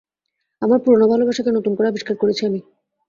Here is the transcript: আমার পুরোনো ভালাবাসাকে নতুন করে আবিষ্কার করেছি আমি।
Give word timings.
আমার 0.61 0.79
পুরোনো 0.83 1.05
ভালাবাসাকে 1.11 1.51
নতুন 1.53 1.73
করে 1.75 1.87
আবিষ্কার 1.89 2.15
করেছি 2.17 2.41
আমি। 2.45 2.59